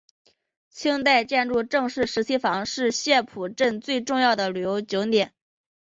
[0.71, 5.31] 清代建筑郑氏十七房是澥浦镇最重要的旅游景点。